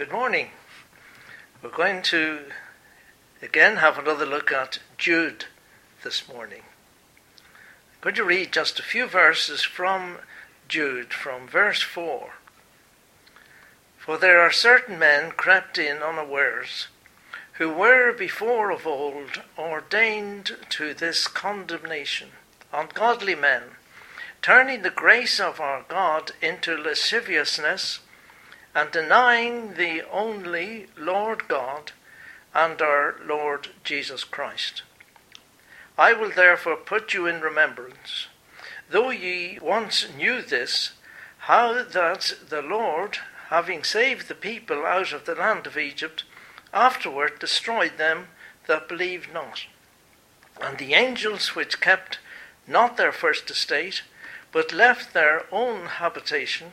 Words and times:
Good 0.00 0.12
morning. 0.12 0.48
We're 1.62 1.68
going 1.68 2.00
to 2.04 2.46
again 3.42 3.76
have 3.76 3.98
another 3.98 4.24
look 4.24 4.50
at 4.50 4.78
Jude 4.96 5.44
this 6.02 6.26
morning. 6.26 6.62
I'm 7.36 8.00
going 8.00 8.14
to 8.14 8.24
read 8.24 8.50
just 8.50 8.80
a 8.80 8.82
few 8.82 9.04
verses 9.04 9.60
from 9.60 10.16
Jude, 10.68 11.12
from 11.12 11.46
verse 11.46 11.82
4. 11.82 12.30
For 13.98 14.16
there 14.16 14.40
are 14.40 14.50
certain 14.50 14.98
men 14.98 15.32
crept 15.32 15.76
in 15.76 15.98
unawares, 15.98 16.88
who 17.58 17.68
were 17.68 18.10
before 18.10 18.70
of 18.70 18.86
old 18.86 19.42
ordained 19.58 20.56
to 20.70 20.94
this 20.94 21.28
condemnation, 21.28 22.30
ungodly 22.72 23.34
men, 23.34 23.64
turning 24.40 24.80
the 24.80 24.88
grace 24.88 25.38
of 25.38 25.60
our 25.60 25.84
God 25.86 26.32
into 26.40 26.74
lasciviousness 26.74 28.00
and 28.74 28.90
denying 28.90 29.74
the 29.74 30.02
only 30.10 30.86
Lord 30.96 31.48
God 31.48 31.92
and 32.54 32.80
our 32.80 33.16
Lord 33.24 33.68
Jesus 33.84 34.24
Christ. 34.24 34.82
I 35.98 36.12
will 36.12 36.30
therefore 36.30 36.76
put 36.76 37.12
you 37.12 37.26
in 37.26 37.40
remembrance, 37.40 38.28
though 38.88 39.10
ye 39.10 39.58
once 39.60 40.08
knew 40.16 40.42
this, 40.42 40.92
how 41.44 41.82
that 41.82 42.34
the 42.48 42.62
Lord, 42.62 43.18
having 43.48 43.84
saved 43.84 44.28
the 44.28 44.34
people 44.34 44.84
out 44.84 45.12
of 45.12 45.26
the 45.26 45.34
land 45.34 45.66
of 45.66 45.76
Egypt, 45.76 46.24
afterward 46.72 47.38
destroyed 47.38 47.98
them 47.98 48.28
that 48.66 48.88
believed 48.88 49.32
not. 49.32 49.66
And 50.60 50.78
the 50.78 50.94
angels 50.94 51.54
which 51.54 51.80
kept 51.80 52.18
not 52.66 52.96
their 52.96 53.12
first 53.12 53.50
estate, 53.50 54.02
but 54.52 54.72
left 54.72 55.12
their 55.12 55.44
own 55.52 55.86
habitation, 55.86 56.72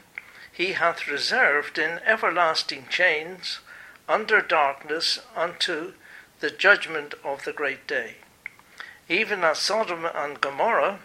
he 0.58 0.74
hath 0.74 1.08
reserved 1.08 1.78
in 1.78 2.00
everlasting 2.04 2.88
chains 2.90 3.60
under 4.10 4.42
darkness 4.42 5.20
unto 5.36 5.94
the 6.40 6.50
judgment 6.50 7.14
of 7.24 7.46
the 7.46 7.54
great 7.54 7.86
day. 7.86 8.16
Even 9.08 9.44
as 9.44 9.60
Sodom 9.60 10.04
and 10.16 10.42
Gomorrah, 10.42 10.98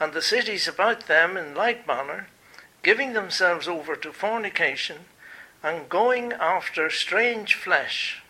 and 0.00 0.14
the 0.14 0.22
cities 0.22 0.66
about 0.66 1.06
them 1.06 1.36
in 1.36 1.54
like 1.54 1.86
manner, 1.86 2.28
giving 2.82 3.12
themselves 3.12 3.68
over 3.68 3.94
to 3.94 4.10
fornication, 4.10 5.04
and 5.62 5.90
going 5.90 6.32
after 6.32 6.88
strange 6.88 7.54
flesh, 7.54 8.22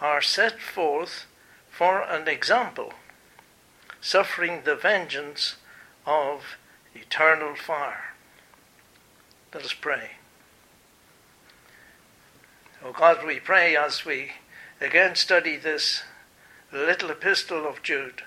are 0.00 0.22
set 0.22 0.58
forth 0.58 1.26
for 1.70 2.00
an 2.00 2.28
example, 2.28 2.94
suffering 4.00 4.62
the 4.64 4.74
vengeance 4.74 5.56
of 6.06 6.56
eternal 6.94 7.54
fire. 7.54 8.13
Let 9.54 9.64
us 9.64 9.72
pray. 9.72 10.10
O 12.84 12.90
God, 12.90 13.24
we 13.24 13.38
pray 13.38 13.76
as 13.76 14.04
we 14.04 14.32
again 14.80 15.14
study 15.14 15.56
this 15.56 16.02
little 16.72 17.10
epistle 17.10 17.64
of 17.64 17.80
Jude 17.80 18.22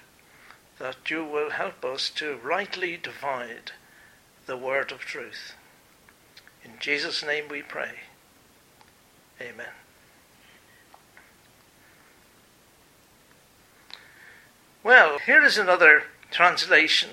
that 0.79 1.09
you 1.09 1.25
will 1.25 1.49
help 1.49 1.83
us 1.83 2.09
to 2.11 2.37
rightly 2.41 2.95
divide 2.95 3.73
the 4.45 4.55
word 4.55 4.93
of 4.93 4.99
truth. 4.99 5.53
In 6.63 6.71
Jesus' 6.79 7.25
name 7.25 7.49
we 7.49 7.61
pray. 7.61 7.91
Amen. 9.41 9.73
Well, 14.81 15.19
here 15.19 15.43
is 15.43 15.57
another 15.57 16.03
translation 16.31 17.09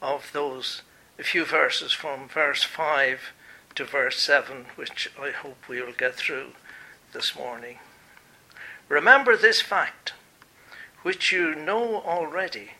of 0.00 0.30
those 0.32 0.80
few 1.22 1.44
verses 1.44 1.92
from 1.92 2.28
verse 2.28 2.64
5 2.64 3.32
to 3.74 3.84
verse 3.84 4.18
7, 4.18 4.66
which 4.76 5.10
I 5.20 5.30
hope 5.30 5.68
we 5.68 5.80
will 5.80 5.92
get 5.92 6.14
through 6.14 6.52
this 7.12 7.34
morning. 7.34 7.78
Remember 8.88 9.36
this 9.36 9.60
fact, 9.60 10.12
which 11.02 11.32
you 11.32 11.54
know 11.54 12.02
already, 12.02 12.72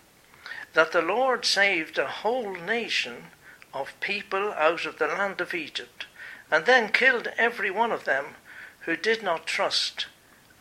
that 0.74 0.92
the 0.92 1.02
Lord 1.02 1.44
saved 1.44 1.98
a 1.98 2.06
whole 2.06 2.54
nation 2.54 3.24
of 3.72 3.98
people 4.00 4.52
out 4.52 4.84
of 4.84 4.98
the 4.98 5.06
land 5.06 5.40
of 5.40 5.54
Egypt, 5.54 6.06
and 6.50 6.66
then 6.66 6.92
killed 6.92 7.28
every 7.38 7.70
one 7.70 7.92
of 7.92 8.04
them 8.04 8.36
who 8.80 8.96
did 8.96 9.22
not 9.22 9.46
trust 9.46 10.06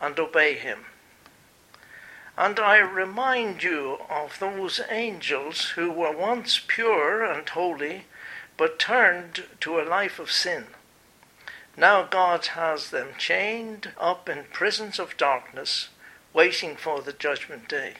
and 0.00 0.18
obey 0.18 0.54
him. 0.54 0.86
And 2.36 2.58
I 2.58 2.78
remind 2.78 3.62
you 3.62 3.98
of 4.08 4.38
those 4.38 4.80
angels 4.90 5.70
who 5.70 5.90
were 5.90 6.16
once 6.16 6.60
pure 6.66 7.22
and 7.22 7.46
holy 7.48 8.06
but 8.62 8.78
turned 8.78 9.42
to 9.58 9.80
a 9.80 9.82
life 9.82 10.20
of 10.20 10.30
sin. 10.30 10.66
Now 11.76 12.04
God 12.04 12.46
has 12.46 12.90
them 12.90 13.08
chained 13.18 13.90
up 13.98 14.28
in 14.28 14.44
prisons 14.52 15.00
of 15.00 15.16
darkness, 15.16 15.88
waiting 16.32 16.76
for 16.76 17.02
the 17.02 17.12
judgment 17.12 17.68
day. 17.68 17.94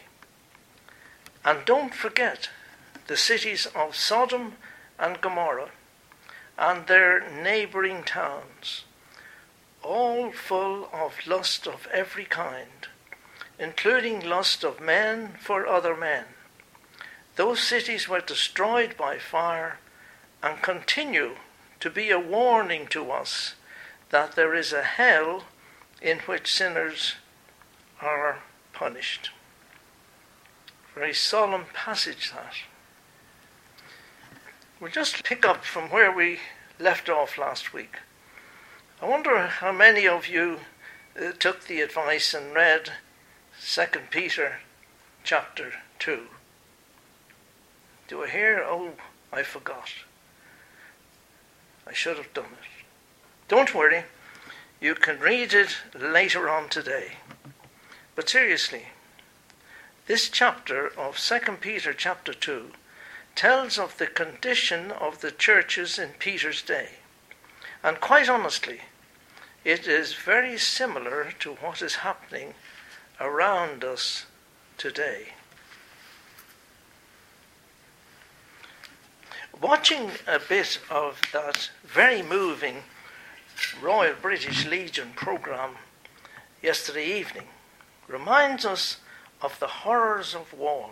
And 1.45 1.65
don't 1.65 1.93
forget 1.93 2.49
the 3.09 3.17
cities 3.17 3.67
of 3.75 3.97
Sodom 3.97 4.53
and 5.01 5.21
Gomorrah 5.21 5.73
and 6.57 6.87
their 6.87 7.29
neighboring 7.29 8.05
towns, 8.05 8.85
all 9.83 10.31
full 10.31 10.89
of 10.93 11.27
lust 11.27 11.67
of 11.67 11.89
every 11.93 12.25
kind, 12.25 12.87
including 13.59 14.21
lust 14.21 14.63
of 14.63 14.81
men 14.81 15.35
for 15.41 15.67
other 15.67 15.97
men. 15.97 16.27
Those 17.35 17.59
cities 17.59 18.09
were 18.09 18.21
destroyed 18.21 18.97
by 18.97 19.19
fire 19.19 19.81
and 20.43 20.61
continue 20.63 21.37
to 21.81 21.91
be 21.91 22.11
a 22.11 22.19
warning 22.19 22.87
to 22.89 23.11
us 23.11 23.55
that 24.11 24.37
there 24.37 24.55
is 24.55 24.73
a 24.73 24.83
hell 24.83 25.45
in 26.01 26.19
which 26.21 26.53
sinners 26.53 27.15
are 28.01 28.41
punished. 28.73 29.31
Very 30.95 31.15
solemn 31.15 31.65
passage 31.73 32.33
that. 32.33 32.55
We'll 34.81 34.91
just 34.91 35.25
pick 35.25 35.47
up 35.47 35.65
from 35.65 35.91
where 35.91 36.11
we 36.11 36.41
left 36.79 37.09
off 37.09 37.39
last 37.39 37.73
week. 37.73 37.97
I 39.01 39.07
wonder 39.07 39.47
how 39.47 39.73
many 39.73 40.07
of 40.07 40.27
you 40.27 40.59
uh, 41.21 41.33
took 41.39 41.65
the 41.65 41.81
advice 41.81 42.35
and 42.35 42.55
read 42.55 42.93
2 43.65 43.83
Peter 44.11 44.59
chapter 45.25 45.73
2. 45.99 46.27
Do 48.09 48.25
I 48.25 48.29
hear? 48.29 48.65
Oh, 48.67 48.93
I 49.33 49.43
forgot. 49.43 49.89
I 51.87 51.93
should 51.93 52.17
have 52.17 52.33
done 52.33 52.45
it. 52.45 52.85
Don't 53.49 53.75
worry, 53.75 54.05
you 54.81 54.95
can 54.95 55.19
read 55.19 55.53
it 55.53 55.77
later 55.95 56.49
on 56.49 56.69
today. 56.69 57.13
But 58.15 58.29
seriously, 58.29 58.87
this 60.07 60.29
chapter 60.29 60.89
of 60.99 61.19
2 61.19 61.39
Peter 61.61 61.93
chapter 61.93 62.35
2 62.35 62.73
tells 63.35 63.79
of 63.79 63.99
the 63.99 64.07
condition 64.07 64.91
of 64.91 65.21
the 65.21 65.31
churches 65.31 65.99
in 65.99 66.11
Peter's 66.19 66.63
day. 66.63 66.89
And 67.83 68.01
quite 68.01 68.29
honestly, 68.29 68.81
it 69.65 69.87
is 69.87 70.15
very 70.15 70.59
similar 70.59 71.33
to 71.41 71.55
what 71.55 71.83
is 71.83 71.97
happening 71.97 72.55
around 73.21 73.85
us 73.85 74.27
today. 74.77 75.35
Watching 79.63 80.11
a 80.27 80.41
bit 80.41 80.81
of 80.91 81.21
that 81.33 81.71
very 81.85 82.21
moving 82.21 82.79
Royal 83.81 84.15
British 84.21 84.67
Legion 84.67 85.13
programme 85.15 85.77
yesterday 86.61 87.07
evening 87.07 87.47
reminds 88.09 88.65
us 88.65 88.97
of 89.41 89.57
the 89.61 89.69
horrors 89.69 90.35
of 90.35 90.53
war 90.53 90.91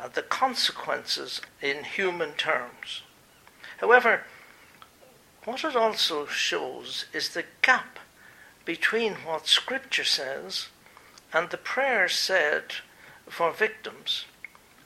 and 0.00 0.10
the 0.14 0.22
consequences 0.22 1.42
in 1.60 1.84
human 1.84 2.32
terms. 2.32 3.02
However, 3.76 4.22
what 5.44 5.62
it 5.62 5.76
also 5.76 6.24
shows 6.24 7.04
is 7.12 7.28
the 7.28 7.44
gap 7.60 7.98
between 8.64 9.16
what 9.16 9.46
Scripture 9.46 10.04
says 10.04 10.68
and 11.30 11.50
the 11.50 11.58
prayers 11.58 12.14
said 12.14 12.76
for 13.28 13.52
victims, 13.52 14.24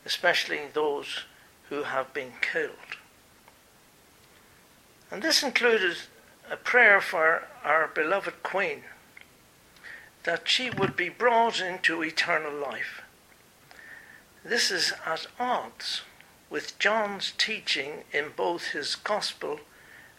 especially 0.05 0.63
those 0.75 1.21
who 1.71 1.85
have 1.85 2.13
been 2.13 2.33
killed. 2.41 2.99
And 5.11 5.23
this 5.23 5.43
included 5.43 5.97
a 6.51 6.57
prayer 6.57 7.01
for 7.01 7.45
our 7.65 7.89
beloved 7.89 8.43
Queen, 8.43 8.83
that 10.25 10.49
she 10.49 10.69
would 10.69 10.97
be 10.97 11.09
brought 11.09 11.61
into 11.61 12.03
eternal 12.03 12.53
life. 12.53 13.01
This 14.45 14.71
is 14.71 14.93
at 15.07 15.27
odds 15.39 16.03
with 16.51 16.79
John's 16.79 17.33
teaching 17.39 18.05
in 18.13 18.33
both 18.37 18.69
his 18.69 18.97
Gospel 18.97 19.61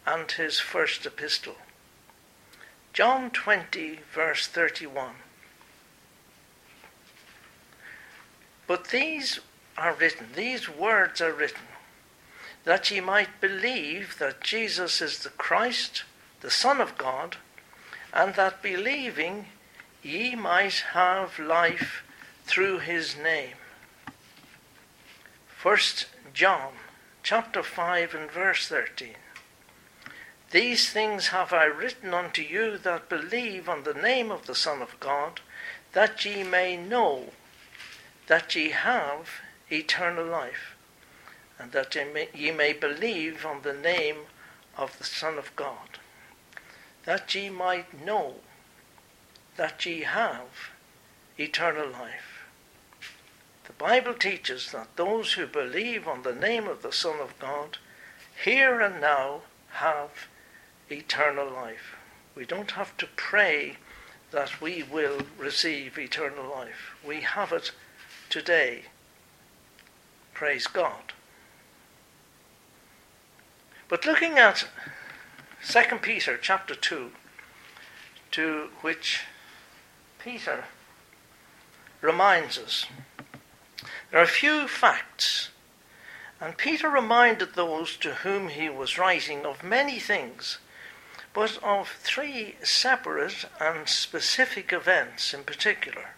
and 0.07 0.31
his 0.31 0.59
first 0.59 1.05
epistle. 1.05 1.57
John 2.93 3.29
20, 3.29 3.99
verse 4.13 4.47
31. 4.47 5.15
But 8.67 8.89
these 8.89 9.39
are 9.77 9.93
written, 9.93 10.27
these 10.35 10.69
words 10.69 11.21
are 11.21 11.33
written, 11.33 11.67
that 12.63 12.91
ye 12.91 12.99
might 12.99 13.41
believe 13.41 14.17
that 14.19 14.41
Jesus 14.41 15.01
is 15.01 15.19
the 15.19 15.29
Christ, 15.29 16.03
the 16.41 16.51
Son 16.51 16.79
of 16.79 16.97
God, 16.97 17.37
and 18.13 18.35
that 18.35 18.61
believing 18.61 19.47
ye 20.03 20.35
might 20.35 20.83
have 20.93 21.39
life 21.39 22.03
through 22.45 22.79
his 22.79 23.15
name. 23.15 23.55
First 25.47 26.07
John 26.33 26.73
chapter 27.23 27.61
5 27.63 28.15
and 28.15 28.31
verse 28.31 28.67
13. 28.67 29.15
These 30.51 30.89
things 30.89 31.27
have 31.27 31.53
I 31.53 31.65
written 31.65 32.13
unto 32.13 32.41
you 32.41 32.77
that 32.79 33.07
believe 33.07 33.69
on 33.69 33.83
the 33.83 33.93
name 33.93 34.31
of 34.31 34.47
the 34.47 34.55
Son 34.55 34.81
of 34.81 34.99
God, 34.99 35.39
that 35.93 36.25
ye 36.25 36.43
may 36.43 36.75
know 36.75 37.29
that 38.27 38.55
ye 38.55 38.69
have 38.69 39.29
eternal 39.71 40.25
life, 40.25 40.75
and 41.57 41.71
that 41.71 41.95
ye 41.95 42.03
may, 42.03 42.29
ye 42.33 42.51
may 42.51 42.73
believe 42.73 43.45
on 43.45 43.61
the 43.61 43.73
name 43.73 44.17
of 44.77 44.97
the 44.97 45.03
Son 45.03 45.37
of 45.37 45.55
God, 45.55 45.99
that 47.05 47.33
ye 47.35 47.49
might 47.49 48.05
know 48.05 48.35
that 49.57 49.85
ye 49.85 50.01
have 50.01 50.71
eternal 51.37 51.89
life. 51.89 52.45
The 53.65 53.73
Bible 53.73 54.13
teaches 54.13 54.71
that 54.71 54.95
those 54.95 55.33
who 55.33 55.47
believe 55.47 56.07
on 56.07 56.23
the 56.23 56.35
name 56.35 56.67
of 56.67 56.81
the 56.81 56.91
Son 56.91 57.19
of 57.19 57.37
God 57.39 57.77
here 58.43 58.81
and 58.81 58.99
now 58.99 59.41
have 59.73 60.27
eternal 60.89 61.49
life. 61.49 61.95
We 62.35 62.45
don't 62.45 62.71
have 62.71 62.97
to 62.97 63.07
pray 63.15 63.77
that 64.31 64.61
we 64.61 64.83
will 64.83 65.21
receive 65.37 65.97
eternal 65.97 66.49
life. 66.49 66.95
We 67.05 67.21
have 67.21 67.51
it 67.51 67.71
today. 68.29 68.85
Praise 70.41 70.65
God. 70.65 71.13
But 73.87 74.07
looking 74.07 74.39
at 74.39 74.67
2 75.63 75.97
Peter 75.97 76.35
chapter 76.35 76.73
2, 76.73 77.11
to 78.31 78.69
which 78.81 79.25
Peter 80.17 80.63
reminds 82.01 82.57
us, 82.57 82.87
there 84.09 84.19
are 84.19 84.23
a 84.23 84.27
few 84.41 84.67
facts, 84.67 85.51
and 86.39 86.57
Peter 86.57 86.89
reminded 86.89 87.53
those 87.53 87.95
to 87.97 88.15
whom 88.15 88.47
he 88.47 88.67
was 88.67 88.97
writing 88.97 89.45
of 89.45 89.63
many 89.63 89.99
things 89.99 90.57
but 91.35 91.61
of 91.61 91.87
three 91.87 92.55
separate 92.63 93.45
and 93.59 93.87
specific 93.87 94.73
events 94.73 95.35
in 95.35 95.43
particular. 95.43 96.15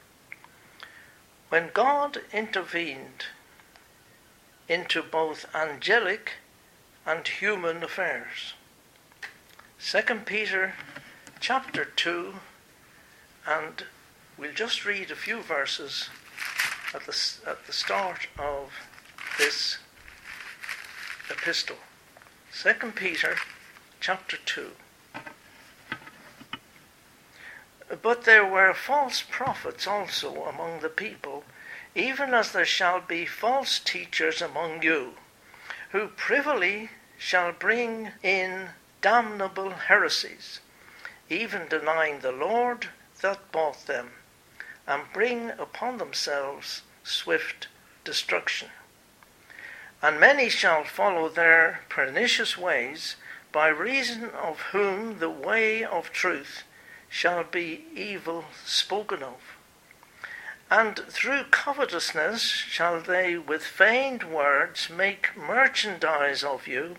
When 1.50 1.72
God 1.74 2.22
intervened 2.32 3.26
into 4.68 5.02
both 5.02 5.46
angelic 5.54 6.34
and 7.06 7.28
human 7.28 7.84
affairs. 7.84 8.54
2 9.80 10.02
Peter 10.26 10.74
chapter 11.40 11.84
2, 11.84 12.36
and 13.46 13.84
we'll 14.38 14.54
just 14.54 14.86
read 14.86 15.12
a 15.12 15.16
few 15.16 15.42
verses 15.42 16.10
at 16.94 17.06
the, 17.06 17.34
at 17.46 17.66
the 17.68 17.74
start 17.74 18.28
of 18.40 18.72
this 19.38 19.78
epistle. 21.30 21.78
2 22.54 22.92
Peter 22.96 23.36
chapter 24.00 24.38
2. 24.46 24.72
But 28.02 28.24
there 28.24 28.46
were 28.46 28.74
false 28.74 29.22
prophets 29.22 29.86
also 29.86 30.46
among 30.46 30.80
the 30.80 30.90
people, 30.90 31.44
even 31.96 32.34
as 32.34 32.52
there 32.52 32.66
shall 32.66 33.00
be 33.02 33.26
false 33.26 33.80
teachers 33.80 34.42
among 34.42 34.82
you, 34.82 35.14
who 35.92 36.08
privily 36.08 36.90
shall 37.18 37.52
bring 37.52 38.12
in 38.24 38.70
damnable 39.02 39.70
heresies, 39.72 40.60
even 41.30 41.68
denying 41.68 42.20
the 42.20 42.32
Lord 42.32 42.90
that 43.22 43.52
bought 43.52 43.86
them, 43.86 44.12
and 44.88 45.04
bring 45.14 45.52
upon 45.52 45.98
themselves 45.98 46.82
swift 47.04 47.68
destruction. 48.04 48.70
And 50.02 50.20
many 50.20 50.50
shall 50.50 50.84
follow 50.84 51.30
their 51.30 51.82
pernicious 51.90 52.58
ways, 52.58 53.16
by 53.52 53.68
reason 53.68 54.32
of 54.32 54.60
whom 54.72 55.20
the 55.20 55.30
way 55.30 55.84
of 55.84 56.12
truth 56.12 56.64
shall 57.08 57.44
be 57.44 57.86
evil 57.96 58.46
spoken 58.66 59.22
of. 59.22 59.40
And 60.70 61.00
through 61.10 61.46
covetousness 61.46 62.42
shall 62.42 63.00
they 63.02 63.38
with 63.38 63.66
feigned 63.66 64.24
words 64.24 64.90
make 64.90 65.36
merchandise 65.36 66.44
of 66.44 66.68
you, 66.68 66.98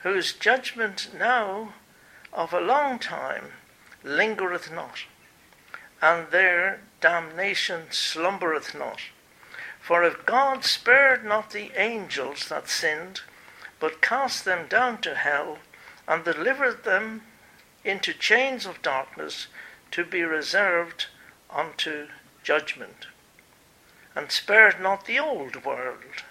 whose 0.00 0.32
judgment 0.32 1.14
now 1.14 1.74
of 2.32 2.52
a 2.52 2.60
long 2.60 2.98
time 2.98 3.52
lingereth 4.02 4.70
not, 4.70 5.04
and 6.00 6.30
their 6.30 6.80
damnation 7.00 7.90
slumbereth 7.90 8.74
not. 8.74 9.00
For 9.80 10.04
if 10.04 10.24
God 10.26 10.64
spared 10.64 11.24
not 11.24 11.50
the 11.50 11.72
angels 11.76 12.48
that 12.48 12.68
sinned, 12.68 13.22
but 13.78 14.02
cast 14.02 14.44
them 14.44 14.68
down 14.68 15.00
to 15.02 15.14
hell, 15.14 15.58
and 16.06 16.24
delivered 16.24 16.84
them 16.84 17.22
into 17.84 18.12
chains 18.12 18.66
of 18.66 18.82
darkness 18.82 19.46
to 19.90 20.04
be 20.04 20.22
reserved 20.22 21.06
unto 21.50 22.08
judgment, 22.42 23.06
and 24.14 24.32
spared 24.32 24.80
not 24.80 25.06
the 25.06 25.18
old 25.18 25.64
world, 25.64 26.24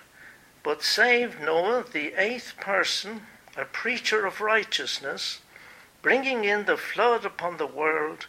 but 0.63 0.83
saved 0.83 1.39
Noah, 1.39 1.83
the 1.83 2.13
eighth 2.13 2.55
person, 2.59 3.25
a 3.55 3.65
preacher 3.65 4.25
of 4.25 4.41
righteousness, 4.41 5.39
bringing 6.01 6.43
in 6.43 6.65
the 6.65 6.77
flood 6.77 7.25
upon 7.25 7.57
the 7.57 7.67
world 7.67 8.27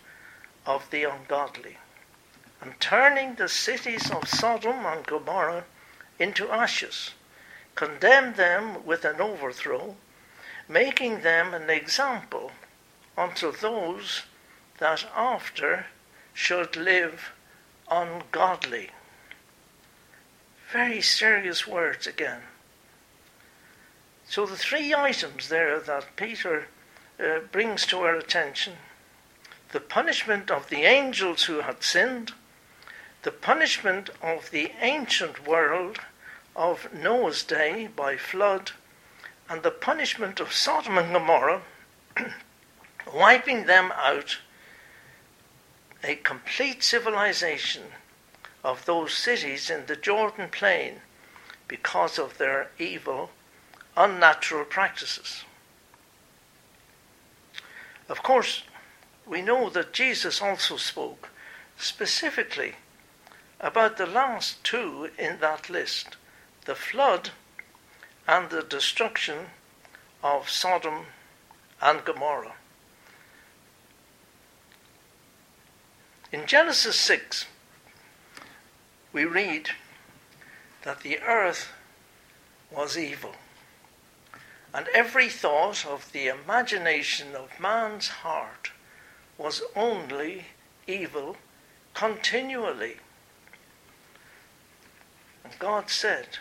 of 0.66 0.90
the 0.90 1.04
ungodly, 1.04 1.78
and 2.60 2.78
turning 2.80 3.34
the 3.34 3.48
cities 3.48 4.10
of 4.10 4.28
Sodom 4.28 4.84
and 4.86 5.06
Gomorrah 5.06 5.64
into 6.18 6.50
ashes, 6.50 7.12
condemned 7.74 8.36
them 8.36 8.84
with 8.84 9.04
an 9.04 9.20
overthrow, 9.20 9.96
making 10.68 11.22
them 11.22 11.54
an 11.54 11.70
example 11.70 12.52
unto 13.16 13.50
those 13.52 14.22
that 14.78 15.04
after 15.14 15.86
should 16.34 16.76
live 16.76 17.32
ungodly. 17.90 18.90
Very 20.72 21.00
serious 21.00 21.66
words 21.66 22.06
again. 22.06 22.42
So, 24.28 24.46
the 24.46 24.56
three 24.56 24.94
items 24.94 25.48
there 25.48 25.80
that 25.80 26.14
Peter 26.14 26.68
uh, 27.18 27.40
brings 27.50 27.84
to 27.86 27.98
our 28.00 28.14
attention 28.14 28.74
the 29.72 29.80
punishment 29.80 30.50
of 30.50 30.68
the 30.68 30.82
angels 30.82 31.44
who 31.44 31.60
had 31.60 31.82
sinned, 31.82 32.32
the 33.22 33.30
punishment 33.30 34.10
of 34.20 34.50
the 34.50 34.72
ancient 34.80 35.46
world 35.46 35.98
of 36.56 36.92
Noah's 36.92 37.44
day 37.44 37.88
by 37.94 38.16
flood, 38.16 38.72
and 39.48 39.62
the 39.62 39.70
punishment 39.70 40.40
of 40.40 40.52
Sodom 40.52 40.98
and 40.98 41.12
Gomorrah 41.12 41.62
wiping 43.14 43.66
them 43.66 43.92
out, 43.96 44.38
a 46.02 46.16
complete 46.16 46.82
civilization 46.82 47.82
of 48.64 48.84
those 48.86 49.14
cities 49.14 49.70
in 49.70 49.86
the 49.86 49.96
Jordan 49.96 50.48
plain 50.50 51.00
because 51.68 52.18
of 52.18 52.38
their 52.38 52.70
evil, 52.78 53.30
unnatural 53.96 54.64
practices. 54.64 55.44
Of 58.08 58.22
course, 58.22 58.64
we 59.26 59.42
know 59.42 59.70
that 59.70 59.92
Jesus 59.92 60.42
also 60.42 60.76
spoke 60.76 61.28
specifically 61.78 62.74
about 63.60 63.96
the 63.96 64.06
last 64.06 64.62
two 64.64 65.10
in 65.18 65.38
that 65.40 65.70
list 65.70 66.16
the 66.64 66.74
flood 66.74 67.30
and 68.26 68.50
the 68.50 68.62
destruction 68.62 69.46
of 70.22 70.48
Sodom 70.48 71.06
and 71.80 72.04
Gomorrah. 72.04 72.54
In 76.32 76.46
Genesis 76.46 76.94
6, 76.94 77.46
we 79.12 79.24
read 79.24 79.70
that 80.82 81.00
the 81.00 81.18
earth 81.18 81.72
was 82.70 82.96
evil, 82.96 83.34
and 84.72 84.86
every 84.94 85.28
thought 85.28 85.84
of 85.84 86.12
the 86.12 86.28
imagination 86.28 87.34
of 87.34 87.58
man's 87.58 88.06
heart 88.08 88.70
was 89.38 89.62
only 89.74 90.46
evil 90.86 91.36
continually. 91.94 92.98
And 95.42 95.58
God 95.58 95.90
said 95.90 96.38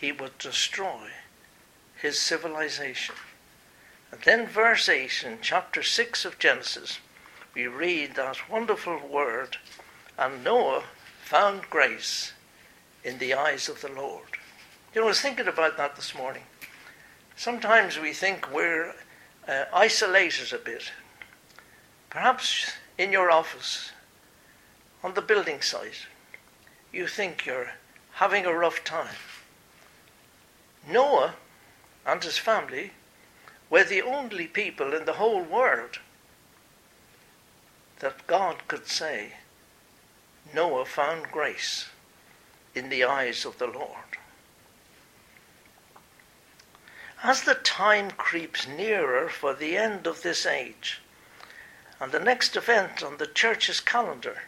he 0.00 0.12
would 0.12 0.38
destroy 0.38 1.08
his 2.00 2.20
civilization. 2.20 3.16
And 4.12 4.20
then, 4.20 4.46
verse 4.46 4.88
8 4.88 5.24
in 5.26 5.38
chapter 5.42 5.82
6 5.82 6.24
of 6.24 6.38
Genesis 6.38 7.00
we 7.54 7.66
read 7.66 8.14
that 8.14 8.50
wonderful 8.50 9.00
word, 9.08 9.56
and 10.18 10.44
Noah 10.44 10.84
found 11.22 11.70
grace 11.70 12.32
in 13.04 13.18
the 13.18 13.34
eyes 13.34 13.68
of 13.68 13.80
the 13.80 13.88
Lord. 13.88 14.28
You 14.94 15.00
know, 15.00 15.06
I 15.06 15.10
was 15.10 15.20
thinking 15.20 15.48
about 15.48 15.76
that 15.76 15.96
this 15.96 16.14
morning. 16.14 16.42
Sometimes 17.36 17.98
we 17.98 18.12
think 18.12 18.52
we're 18.52 18.94
uh, 19.46 19.64
isolated 19.72 20.52
a 20.52 20.58
bit. 20.58 20.92
Perhaps 22.10 22.72
in 22.96 23.12
your 23.12 23.30
office, 23.30 23.92
on 25.02 25.14
the 25.14 25.22
building 25.22 25.60
site, 25.60 26.06
you 26.92 27.06
think 27.06 27.46
you're 27.46 27.72
having 28.12 28.44
a 28.44 28.52
rough 28.52 28.82
time. 28.82 29.14
Noah 30.88 31.34
and 32.06 32.24
his 32.24 32.38
family 32.38 32.92
were 33.70 33.84
the 33.84 34.02
only 34.02 34.46
people 34.46 34.94
in 34.94 35.04
the 35.04 35.14
whole 35.14 35.42
world 35.42 35.98
that 38.00 38.26
God 38.26 38.68
could 38.68 38.86
say, 38.86 39.34
Noah 40.54 40.84
found 40.84 41.30
grace 41.30 41.88
in 42.74 42.88
the 42.88 43.04
eyes 43.04 43.44
of 43.44 43.58
the 43.58 43.66
Lord. 43.66 44.18
As 47.22 47.42
the 47.42 47.54
time 47.54 48.12
creeps 48.12 48.68
nearer 48.68 49.28
for 49.28 49.52
the 49.52 49.76
end 49.76 50.06
of 50.06 50.22
this 50.22 50.46
age, 50.46 51.00
and 52.00 52.12
the 52.12 52.20
next 52.20 52.56
event 52.56 53.02
on 53.02 53.16
the 53.16 53.26
church's 53.26 53.80
calendar, 53.80 54.42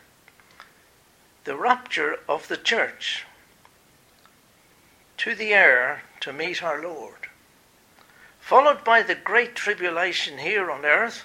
the 1.45 1.57
rapture 1.57 2.21
of 2.29 2.47
the 2.47 2.57
church 2.57 3.25
to 5.17 5.35
the 5.35 5.53
air 5.53 6.03
to 6.21 6.33
meet 6.33 6.63
our 6.63 6.81
Lord, 6.81 7.29
followed 8.41 8.85
by 8.85 9.03
the 9.03 9.17
great 9.17 9.57
tribulation 9.57 10.39
here 10.39 10.71
on 10.71 10.85
earth 10.85 11.25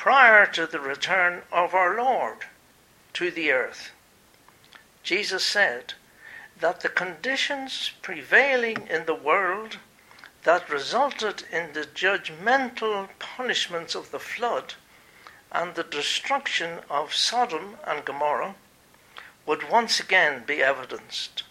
prior 0.00 0.46
to 0.46 0.66
the 0.66 0.80
return 0.80 1.42
of 1.52 1.74
our 1.74 1.94
Lord 1.94 2.38
to 3.12 3.30
the 3.30 3.52
earth. 3.52 3.90
Jesus 5.02 5.44
said 5.44 5.92
that 6.58 6.80
the 6.80 6.88
conditions 6.88 7.92
prevailing 8.00 8.86
in 8.88 9.04
the 9.04 9.14
world 9.14 9.76
that 10.44 10.70
resulted 10.70 11.44
in 11.52 11.74
the 11.74 11.82
judgmental 11.82 13.10
punishments 13.18 13.94
of 13.94 14.10
the 14.10 14.18
flood 14.18 14.72
and 15.52 15.74
the 15.74 15.84
destruction 15.84 16.78
of 16.88 17.12
Sodom 17.12 17.76
and 17.86 18.02
Gomorrah 18.02 18.54
would 19.44 19.68
once 19.68 20.00
again 20.00 20.44
be 20.46 20.62
evidenced 20.62 21.42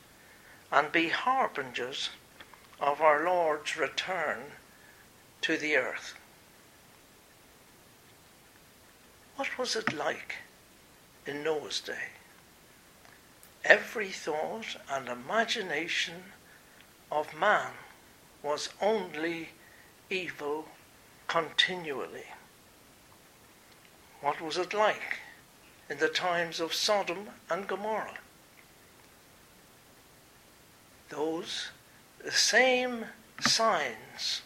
and 0.71 0.91
be 0.91 1.09
harbingers 1.09 2.09
of 2.79 2.99
our 2.99 3.23
Lord's 3.23 3.77
return 3.77 4.53
to 5.41 5.55
the 5.55 5.75
earth. 5.75 6.18
What 9.39 9.57
was 9.57 9.77
it 9.77 9.93
like 9.93 10.35
in 11.25 11.45
Noah's 11.45 11.79
day? 11.79 12.09
Every 13.63 14.09
thought 14.09 14.75
and 14.91 15.07
imagination 15.07 16.33
of 17.09 17.33
man 17.33 17.71
was 18.43 18.67
only 18.81 19.51
evil 20.09 20.67
continually. 21.27 22.25
What 24.19 24.41
was 24.41 24.57
it 24.57 24.73
like 24.73 25.19
in 25.89 25.99
the 25.99 26.09
times 26.09 26.59
of 26.59 26.73
Sodom 26.73 27.29
and 27.49 27.65
Gomorrah? 27.65 28.19
Those 31.07 31.69
the 32.21 32.31
same 32.31 33.05
signs 33.39 34.41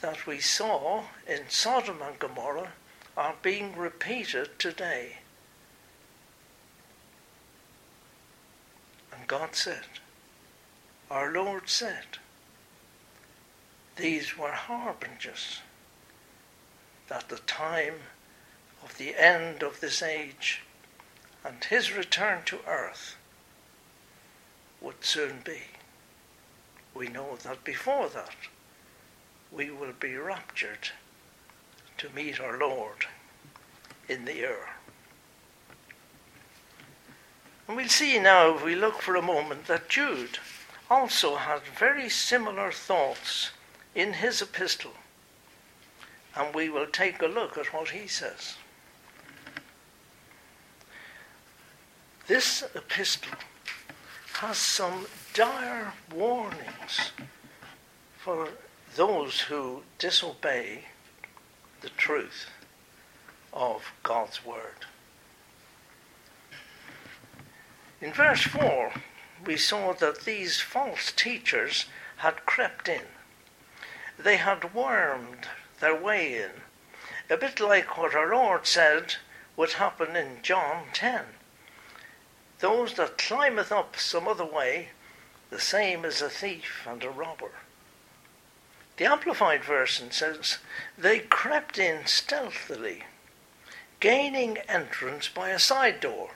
that 0.00 0.28
we 0.28 0.38
saw 0.38 1.02
in 1.26 1.48
Sodom 1.48 2.00
and 2.00 2.16
Gomorrah 2.20 2.74
are 3.20 3.34
being 3.42 3.76
repeated 3.76 4.58
today. 4.58 5.18
And 9.12 9.26
God 9.26 9.54
said, 9.54 9.84
our 11.10 11.30
Lord 11.30 11.68
said, 11.68 12.16
these 13.96 14.38
were 14.38 14.52
harbingers 14.52 15.60
that 17.08 17.28
the 17.28 17.40
time 17.40 17.96
of 18.82 18.96
the 18.96 19.14
end 19.14 19.62
of 19.62 19.80
this 19.80 20.02
age 20.02 20.62
and 21.44 21.62
his 21.64 21.94
return 21.94 22.42
to 22.46 22.60
earth 22.66 23.16
would 24.80 25.04
soon 25.04 25.40
be. 25.44 25.60
We 26.94 27.08
know 27.08 27.36
that 27.42 27.64
before 27.64 28.08
that 28.08 28.36
we 29.52 29.70
will 29.70 29.92
be 30.00 30.16
raptured 30.16 30.88
to 32.00 32.08
meet 32.14 32.40
our 32.40 32.58
Lord 32.58 33.04
in 34.08 34.24
the 34.24 34.40
air. 34.40 34.70
And 37.68 37.76
we'll 37.76 37.88
see 37.90 38.18
now, 38.18 38.56
if 38.56 38.64
we 38.64 38.74
look 38.74 39.02
for 39.02 39.16
a 39.16 39.22
moment, 39.22 39.66
that 39.66 39.90
Jude 39.90 40.38
also 40.90 41.36
had 41.36 41.60
very 41.78 42.08
similar 42.08 42.72
thoughts 42.72 43.50
in 43.94 44.14
his 44.14 44.40
epistle. 44.40 44.94
And 46.34 46.54
we 46.54 46.70
will 46.70 46.86
take 46.86 47.20
a 47.20 47.26
look 47.26 47.58
at 47.58 47.72
what 47.74 47.90
he 47.90 48.08
says. 48.08 48.56
This 52.26 52.64
epistle 52.74 53.36
has 54.34 54.56
some 54.56 55.06
dire 55.34 55.92
warnings 56.14 57.12
for 58.16 58.48
those 58.96 59.40
who 59.40 59.82
disobey 59.98 60.84
the 61.80 61.90
truth 61.90 62.50
of 63.52 63.92
God's 64.02 64.44
Word. 64.44 64.86
In 68.00 68.12
verse 68.12 68.42
4, 68.42 68.92
we 69.44 69.56
saw 69.56 69.92
that 69.94 70.24
these 70.24 70.60
false 70.60 71.12
teachers 71.12 71.86
had 72.18 72.46
crept 72.46 72.88
in 72.88 73.02
they 74.22 74.36
had 74.36 74.74
wormed 74.74 75.48
their 75.80 75.94
way 75.94 76.42
in. 76.42 76.50
A 77.30 77.36
bit 77.36 77.60
like 77.60 77.96
what 77.96 78.14
our 78.14 78.30
Lord 78.30 78.66
said 78.66 79.14
would 79.56 79.72
happen 79.72 80.16
in 80.16 80.42
John 80.42 80.86
10. 80.92 81.24
Those 82.58 82.94
that 82.94 83.18
climbeth 83.18 83.72
up 83.72 83.96
some 83.96 84.28
other 84.28 84.44
way, 84.44 84.88
the 85.48 85.60
same 85.60 86.04
as 86.04 86.20
a 86.20 86.28
thief 86.28 86.86
and 86.86 87.02
a 87.02 87.10
robber. 87.10 87.52
The 89.00 89.06
Amplified 89.06 89.64
Version 89.64 90.10
says, 90.10 90.58
They 90.98 91.20
crept 91.20 91.78
in 91.78 92.04
stealthily, 92.04 93.04
gaining 93.98 94.58
entrance 94.68 95.26
by 95.26 95.48
a 95.48 95.58
side 95.58 96.00
door. 96.00 96.32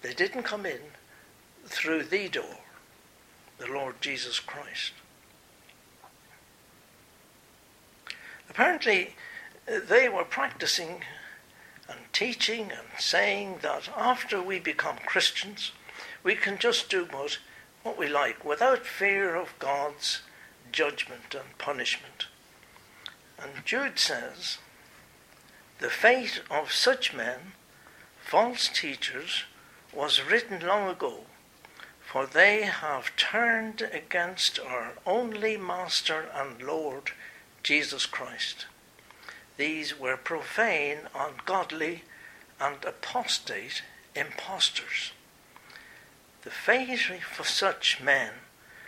They 0.00 0.14
didn't 0.14 0.44
come 0.44 0.64
in 0.64 0.78
through 1.66 2.04
the 2.04 2.28
door, 2.28 2.58
the 3.58 3.66
Lord 3.66 4.00
Jesus 4.00 4.38
Christ. 4.38 4.92
Apparently, 8.48 9.16
they 9.66 10.08
were 10.08 10.22
practicing 10.22 11.02
and 11.88 11.98
teaching 12.12 12.70
and 12.70 12.86
saying 12.96 13.58
that 13.62 13.88
after 13.96 14.40
we 14.40 14.60
become 14.60 14.98
Christians, 15.04 15.72
we 16.22 16.36
can 16.36 16.58
just 16.58 16.88
do 16.88 17.06
what, 17.06 17.38
what 17.82 17.98
we 17.98 18.06
like 18.06 18.44
without 18.44 18.86
fear 18.86 19.34
of 19.34 19.58
God's 19.58 20.20
judgment 20.74 21.32
and 21.36 21.56
punishment. 21.56 22.26
And 23.40 23.64
Jude 23.64 23.96
says, 23.96 24.58
The 25.78 25.88
fate 25.88 26.42
of 26.50 26.72
such 26.72 27.14
men, 27.14 27.52
false 28.20 28.68
teachers, 28.68 29.44
was 29.92 30.24
written 30.24 30.66
long 30.66 30.90
ago, 30.90 31.20
for 32.04 32.26
they 32.26 32.62
have 32.62 33.14
turned 33.14 33.82
against 33.82 34.58
our 34.58 34.94
only 35.06 35.56
Master 35.56 36.26
and 36.34 36.60
Lord, 36.60 37.12
Jesus 37.62 38.04
Christ. 38.04 38.66
These 39.56 39.96
were 39.96 40.16
profane, 40.16 41.02
ungodly, 41.14 42.02
and 42.60 42.84
apostate 42.84 43.82
impostors. 44.16 45.12
The 46.42 46.50
fate 46.50 47.22
for 47.32 47.44
such 47.44 48.00
men 48.00 48.32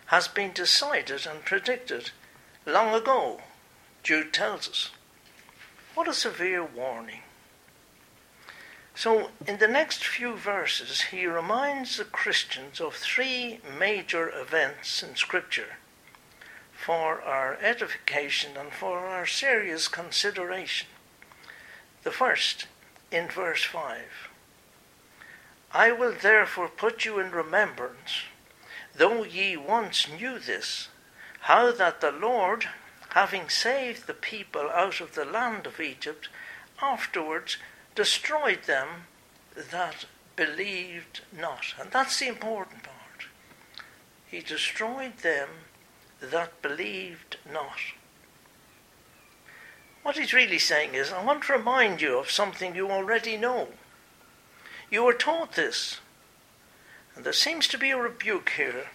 has 0.06 0.28
been 0.28 0.52
decided 0.52 1.26
and 1.26 1.44
predicted 1.44 2.10
long 2.64 2.94
ago, 2.94 3.40
Jude 4.02 4.32
tells 4.32 4.68
us. 4.68 4.90
What 5.94 6.08
a 6.08 6.12
severe 6.12 6.64
warning. 6.64 7.20
So, 8.94 9.30
in 9.46 9.58
the 9.58 9.68
next 9.68 10.04
few 10.04 10.34
verses, 10.34 11.02
he 11.10 11.26
reminds 11.26 11.96
the 11.96 12.04
Christians 12.04 12.80
of 12.80 12.94
three 12.94 13.60
major 13.78 14.30
events 14.30 15.02
in 15.02 15.16
Scripture 15.16 15.76
for 16.72 17.20
our 17.20 17.58
edification 17.60 18.56
and 18.56 18.72
for 18.72 19.00
our 19.00 19.26
serious 19.26 19.88
consideration. 19.88 20.88
The 22.04 22.10
first, 22.10 22.66
in 23.10 23.28
verse 23.28 23.64
5 23.64 24.30
I 25.72 25.92
will 25.92 26.12
therefore 26.12 26.68
put 26.68 27.04
you 27.04 27.18
in 27.18 27.32
remembrance, 27.32 28.22
though 28.96 29.24
ye 29.24 29.56
once 29.56 30.08
knew 30.08 30.38
this, 30.38 30.88
how 31.40 31.70
that 31.72 32.00
the 32.00 32.10
Lord, 32.10 32.66
having 33.10 33.48
saved 33.48 34.06
the 34.06 34.14
people 34.14 34.70
out 34.70 35.00
of 35.00 35.14
the 35.14 35.24
land 35.24 35.66
of 35.66 35.80
Egypt, 35.80 36.28
afterwards 36.80 37.56
destroyed 37.94 38.64
them 38.64 38.88
that 39.54 40.04
believed 40.34 41.22
not. 41.32 41.74
And 41.80 41.90
that's 41.90 42.18
the 42.18 42.28
important 42.28 42.82
part. 42.82 43.26
He 44.26 44.40
destroyed 44.40 45.18
them 45.18 45.48
that 46.20 46.60
believed 46.62 47.38
not. 47.50 47.78
What 50.02 50.18
he's 50.18 50.32
really 50.32 50.58
saying 50.58 50.94
is, 50.94 51.12
I 51.12 51.24
want 51.24 51.44
to 51.44 51.52
remind 51.52 52.00
you 52.00 52.18
of 52.18 52.30
something 52.30 52.74
you 52.74 52.90
already 52.90 53.36
know. 53.36 53.68
You 54.90 55.04
were 55.04 55.12
taught 55.12 55.52
this. 55.52 56.00
And 57.16 57.24
there 57.24 57.32
seems 57.32 57.66
to 57.68 57.78
be 57.78 57.90
a 57.90 57.96
rebuke 57.96 58.50
here 58.56 58.88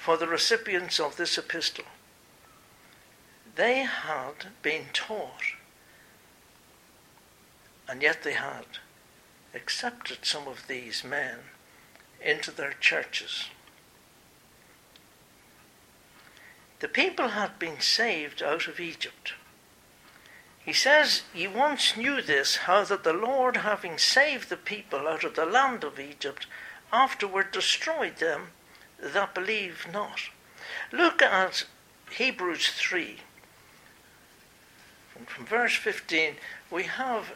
for 0.00 0.16
the 0.16 0.26
recipients 0.26 0.98
of 0.98 1.16
this 1.16 1.38
epistle. 1.38 1.84
They 3.54 3.82
had 3.82 4.48
been 4.62 4.86
taught, 4.92 5.54
and 7.88 8.02
yet 8.02 8.24
they 8.24 8.32
had 8.32 8.66
accepted 9.54 10.18
some 10.22 10.48
of 10.48 10.66
these 10.66 11.04
men 11.04 11.38
into 12.20 12.50
their 12.50 12.72
churches. 12.72 13.48
The 16.80 16.88
people 16.88 17.28
had 17.28 17.60
been 17.60 17.80
saved 17.80 18.42
out 18.42 18.66
of 18.66 18.80
Egypt. 18.80 19.34
He 20.64 20.72
says, 20.72 21.22
Ye 21.32 21.46
once 21.46 21.96
knew 21.96 22.20
this, 22.20 22.56
how 22.56 22.82
that 22.84 23.04
the 23.04 23.12
Lord, 23.12 23.58
having 23.58 23.98
saved 23.98 24.48
the 24.48 24.56
people 24.56 25.06
out 25.06 25.22
of 25.22 25.36
the 25.36 25.46
land 25.46 25.84
of 25.84 26.00
Egypt, 26.00 26.46
afterward 26.92 27.50
destroyed 27.50 28.16
them 28.16 28.48
that 29.00 29.34
believe 29.34 29.86
not. 29.92 30.20
Look 30.92 31.22
at 31.22 31.64
Hebrews 32.10 32.68
3. 32.68 33.18
From, 35.26 35.46
verse 35.46 35.76
15, 35.76 36.34
we 36.70 36.84
have 36.84 37.32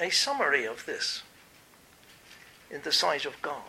a 0.00 0.10
summary 0.10 0.64
of 0.66 0.84
this 0.86 1.22
in 2.70 2.82
the 2.82 2.92
sight 2.92 3.24
of 3.24 3.40
God. 3.42 3.62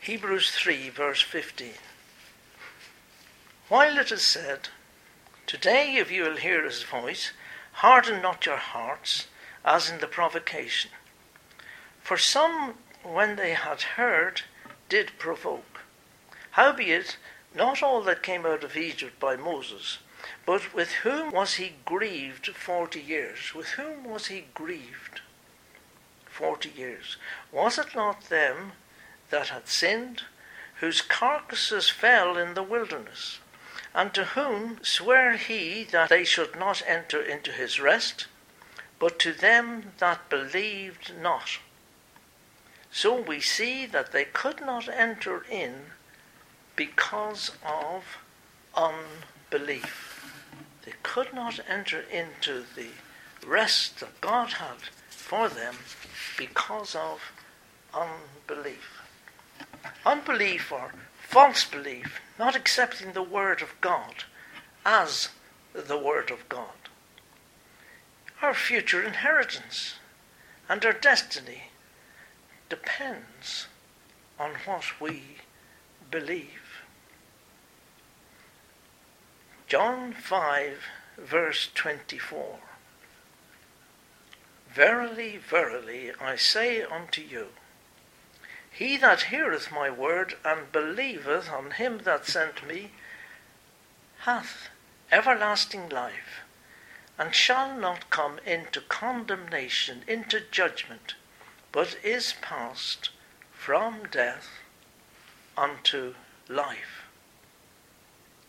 Hebrews 0.00 0.50
3, 0.50 0.88
verse 0.90 1.20
15. 1.22 1.72
While 3.68 3.98
it 3.98 4.10
is 4.10 4.22
said, 4.22 4.68
Today, 5.46 5.96
if 5.96 6.10
you 6.10 6.22
will 6.22 6.36
hear 6.36 6.64
his 6.64 6.82
voice, 6.82 7.32
harden 7.72 8.22
not 8.22 8.46
your 8.46 8.56
hearts, 8.56 9.28
as 9.64 9.90
in 9.90 10.00
the 10.00 10.06
provocation. 10.06 10.90
For 12.08 12.16
some, 12.16 12.78
when 13.02 13.36
they 13.36 13.52
had 13.52 13.82
heard, 13.82 14.40
did 14.88 15.18
provoke. 15.18 15.80
Howbeit, 16.52 17.18
not 17.52 17.82
all 17.82 18.00
that 18.00 18.22
came 18.22 18.46
out 18.46 18.64
of 18.64 18.78
Egypt 18.78 19.20
by 19.20 19.36
Moses, 19.36 19.98
but 20.46 20.72
with 20.72 20.90
whom 21.04 21.32
was 21.32 21.56
he 21.56 21.74
grieved 21.84 22.46
forty 22.56 23.02
years? 23.02 23.54
With 23.54 23.72
whom 23.72 24.04
was 24.04 24.28
he 24.28 24.46
grieved 24.54 25.20
forty 26.24 26.70
years? 26.70 27.18
Was 27.52 27.76
it 27.76 27.94
not 27.94 28.30
them 28.30 28.72
that 29.28 29.48
had 29.48 29.68
sinned, 29.68 30.22
whose 30.76 31.02
carcasses 31.02 31.90
fell 31.90 32.38
in 32.38 32.54
the 32.54 32.62
wilderness? 32.62 33.40
and 33.94 34.14
to 34.14 34.24
whom 34.24 34.82
sware 34.82 35.36
he 35.36 35.84
that 35.84 36.08
they 36.08 36.24
should 36.24 36.56
not 36.56 36.82
enter 36.86 37.20
into 37.20 37.52
his 37.52 37.78
rest, 37.78 38.28
but 38.98 39.18
to 39.18 39.34
them 39.34 39.92
that 39.98 40.30
believed 40.30 41.14
not. 41.14 41.58
So 42.90 43.20
we 43.20 43.40
see 43.40 43.86
that 43.86 44.12
they 44.12 44.24
could 44.24 44.60
not 44.60 44.88
enter 44.88 45.44
in 45.50 45.74
because 46.74 47.52
of 47.64 48.04
unbelief. 48.74 50.32
They 50.84 50.94
could 51.02 51.34
not 51.34 51.60
enter 51.68 52.00
into 52.00 52.64
the 52.74 52.88
rest 53.46 54.00
that 54.00 54.20
God 54.20 54.54
had 54.54 54.78
for 55.10 55.48
them 55.48 55.76
because 56.36 56.94
of 56.94 57.32
unbelief. 57.92 59.02
Unbelief 60.06 60.72
or 60.72 60.92
false 61.20 61.64
belief, 61.64 62.20
not 62.38 62.56
accepting 62.56 63.12
the 63.12 63.22
Word 63.22 63.60
of 63.60 63.78
God 63.80 64.24
as 64.84 65.28
the 65.74 65.98
Word 65.98 66.30
of 66.30 66.48
God. 66.48 66.88
Our 68.40 68.54
future 68.54 69.02
inheritance 69.02 69.96
and 70.68 70.84
our 70.84 70.92
destiny 70.92 71.64
depends 72.68 73.66
on 74.38 74.52
what 74.64 75.00
we 75.00 75.22
believe. 76.10 76.82
John 79.66 80.12
5, 80.12 80.78
verse 81.18 81.68
24. 81.74 82.58
Verily, 84.72 85.36
verily, 85.36 86.12
I 86.20 86.36
say 86.36 86.82
unto 86.82 87.20
you, 87.20 87.48
he 88.70 88.96
that 88.96 89.22
heareth 89.22 89.72
my 89.72 89.90
word 89.90 90.34
and 90.44 90.70
believeth 90.70 91.50
on 91.50 91.72
him 91.72 91.98
that 92.04 92.26
sent 92.26 92.66
me 92.66 92.92
hath 94.20 94.68
everlasting 95.10 95.88
life, 95.88 96.42
and 97.18 97.34
shall 97.34 97.76
not 97.76 98.08
come 98.10 98.38
into 98.46 98.80
condemnation, 98.80 100.04
into 100.06 100.40
judgment, 100.40 101.14
but 101.78 101.96
is 102.02 102.34
passed 102.42 103.10
from 103.52 104.02
death 104.10 104.48
unto 105.56 106.12
life. 106.48 107.04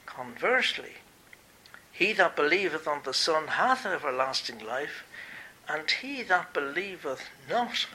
Conversely, 0.07 0.95
he 1.91 2.11
that 2.11 2.35
believeth 2.35 2.87
on 2.87 3.01
the 3.05 3.13
Son 3.13 3.45
hath 3.49 3.85
everlasting 3.85 4.57
life, 4.57 5.03
and 5.67 5.91
he 5.91 6.23
that 6.23 6.55
believeth 6.55 7.29
not 7.47 7.85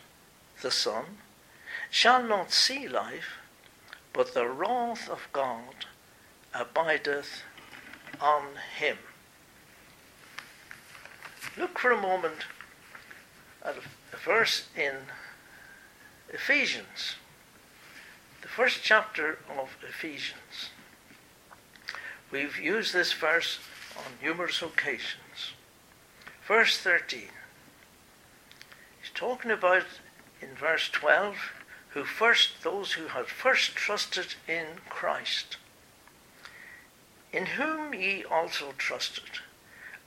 the 0.62 0.70
Son 0.70 1.18
shall 1.90 2.22
not 2.22 2.52
see 2.52 2.86
life, 2.86 3.38
but 4.12 4.34
the 4.34 4.46
wrath 4.46 5.08
of 5.08 5.26
God 5.32 5.86
abideth 6.54 7.42
on 8.20 8.44
him. 8.78 8.98
Look 11.56 11.80
for 11.80 11.90
a 11.90 12.00
moment 12.00 12.46
at 13.64 13.74
a 14.12 14.16
verse 14.16 14.68
in 14.76 14.94
Ephesians, 16.34 17.14
the 18.42 18.48
first 18.48 18.82
chapter 18.82 19.38
of 19.56 19.76
Ephesians. 19.88 20.70
We've 22.32 22.58
used 22.58 22.92
this 22.92 23.12
verse 23.12 23.60
on 23.96 24.18
numerous 24.20 24.60
occasions. 24.60 25.52
Verse 26.48 26.76
13. 26.76 27.28
He's 29.00 29.10
talking 29.14 29.52
about 29.52 29.84
in 30.42 30.56
verse 30.56 30.88
12 30.88 31.36
who 31.90 32.02
first 32.02 32.64
those 32.64 32.94
who 32.94 33.06
had 33.06 33.28
first 33.28 33.76
trusted 33.76 34.34
in 34.48 34.66
Christ, 34.88 35.56
in 37.32 37.46
whom 37.46 37.94
ye 37.94 38.24
also 38.24 38.74
trusted, 38.76 39.38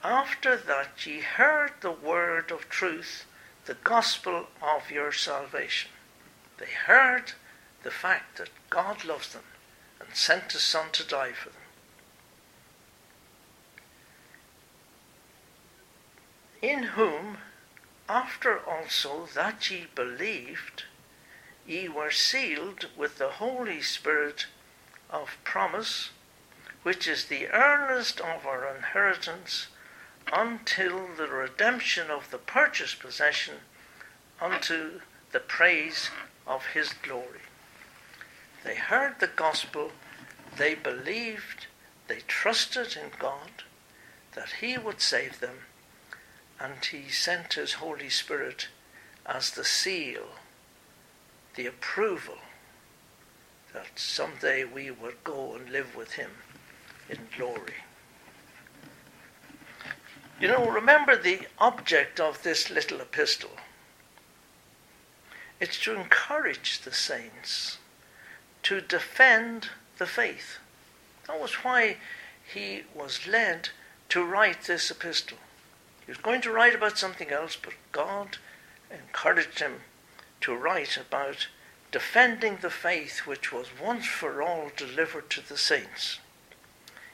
after 0.04 0.58
that 0.58 1.06
ye 1.06 1.20
heard 1.20 1.72
the 1.80 1.90
word 1.90 2.50
of 2.50 2.68
truth, 2.68 3.24
the 3.64 3.78
gospel 3.82 4.48
of 4.60 4.90
your 4.90 5.10
salvation. 5.10 5.90
They 6.58 6.66
heard 6.66 7.32
the 7.82 7.90
fact 7.90 8.38
that 8.38 8.50
God 8.68 9.04
loves 9.04 9.32
them 9.32 9.44
and 10.00 10.14
sent 10.14 10.52
his 10.52 10.62
Son 10.62 10.90
to 10.92 11.04
die 11.04 11.32
for 11.32 11.50
them. 11.50 11.62
In 16.60 16.82
whom, 16.82 17.38
after 18.08 18.58
also 18.58 19.26
that 19.34 19.70
ye 19.70 19.86
believed, 19.94 20.84
ye 21.66 21.88
were 21.88 22.10
sealed 22.10 22.88
with 22.96 23.18
the 23.18 23.30
Holy 23.30 23.80
Spirit 23.80 24.46
of 25.08 25.36
promise, 25.44 26.10
which 26.82 27.06
is 27.06 27.26
the 27.26 27.48
earnest 27.48 28.20
of 28.20 28.44
our 28.44 28.74
inheritance 28.74 29.68
until 30.32 31.06
the 31.14 31.28
redemption 31.28 32.10
of 32.10 32.30
the 32.30 32.38
purchased 32.38 32.98
possession 32.98 33.60
unto 34.40 35.00
the 35.30 35.40
praise 35.40 36.10
of 36.48 36.66
his 36.66 36.92
glory. 37.02 37.42
They 38.64 38.74
heard 38.74 39.20
the 39.20 39.28
gospel, 39.28 39.92
they 40.56 40.74
believed, 40.74 41.66
they 42.08 42.20
trusted 42.26 42.96
in 42.96 43.10
God 43.18 43.62
that 44.34 44.54
he 44.60 44.76
would 44.76 45.00
save 45.00 45.38
them, 45.38 45.58
and 46.58 46.84
he 46.84 47.08
sent 47.08 47.54
his 47.54 47.74
Holy 47.74 48.08
Spirit 48.08 48.68
as 49.26 49.50
the 49.50 49.64
seal 49.64 50.26
the 51.58 51.66
approval 51.66 52.38
that 53.74 53.88
someday 53.96 54.62
we 54.62 54.92
would 54.92 55.24
go 55.24 55.56
and 55.56 55.68
live 55.70 55.96
with 55.96 56.12
him 56.12 56.30
in 57.10 57.18
glory. 57.36 57.74
You 60.40 60.46
know, 60.46 60.70
remember 60.70 61.16
the 61.16 61.40
object 61.58 62.20
of 62.20 62.40
this 62.44 62.70
little 62.70 63.00
epistle. 63.00 63.50
It's 65.60 65.80
to 65.82 65.94
encourage 65.94 66.80
the 66.80 66.92
saints 66.92 67.78
to 68.62 68.80
defend 68.80 69.70
the 69.98 70.06
faith. 70.06 70.58
That 71.26 71.40
was 71.40 71.64
why 71.64 71.96
he 72.44 72.84
was 72.94 73.26
led 73.26 73.70
to 74.10 74.24
write 74.24 74.62
this 74.62 74.90
epistle. 74.90 75.38
He 76.06 76.10
was 76.12 76.18
going 76.18 76.40
to 76.42 76.52
write 76.52 76.74
about 76.74 76.96
something 76.96 77.30
else, 77.30 77.56
but 77.56 77.74
God 77.92 78.38
encouraged 78.90 79.58
him 79.58 79.80
to 80.42 80.54
write 80.54 80.96
about 80.96 81.48
defending 81.90 82.58
the 82.60 82.70
faith 82.70 83.26
which 83.26 83.52
was 83.52 83.68
once 83.82 84.06
for 84.06 84.42
all 84.42 84.70
delivered 84.76 85.28
to 85.30 85.46
the 85.46 85.58
saints. 85.58 86.18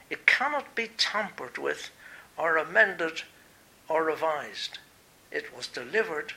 It 0.09 0.27
cannot 0.27 0.75
be 0.75 0.89
tampered 0.97 1.57
with 1.57 1.89
or 2.37 2.57
amended 2.57 3.23
or 3.89 4.03
revised. 4.03 4.79
It 5.31 5.55
was 5.55 5.67
delivered 5.67 6.33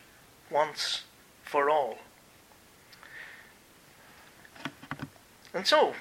once 0.51 1.03
for 1.49 1.71
all. 1.71 1.99
And 5.55 5.67
so, 5.67 5.95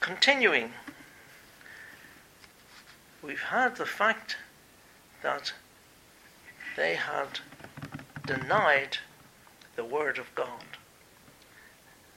continuing, 0.00 0.72
we've 3.22 3.40
had 3.40 3.76
the 3.76 3.86
fact 3.86 4.36
that 5.22 5.52
they 6.76 6.96
had 6.96 7.38
denied 8.26 8.98
the 9.76 9.84
Word 9.84 10.18
of 10.18 10.34
God. 10.34 10.78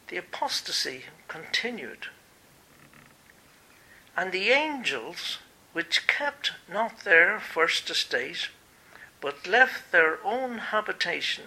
The 0.07 0.17
apostasy 0.17 1.03
continued. 1.27 2.07
And 4.15 4.31
the 4.31 4.49
angels, 4.49 5.37
which 5.73 6.07
kept 6.07 6.53
not 6.67 7.01
their 7.01 7.39
first 7.39 7.89
estate, 7.91 8.49
but 9.21 9.47
left 9.47 9.91
their 9.91 10.17
own 10.23 10.57
habitation, 10.57 11.45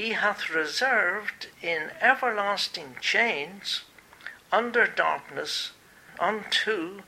he 0.00 0.12
hath 0.12 0.48
reserved 0.48 1.48
in 1.60 1.90
everlasting 2.00 2.96
chains 3.02 3.82
under 4.50 4.86
darkness 4.86 5.72
unto 6.18 7.02